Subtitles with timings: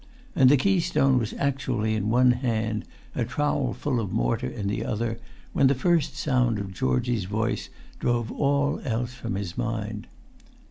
[0.35, 4.83] And the keystone was actually in one hand, a trowel full of mortar in the
[4.83, 5.19] other,
[5.53, 10.07] when the first sound of Georgie's voice drove all else from his mind.